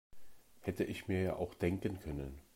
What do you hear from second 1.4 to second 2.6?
denken können.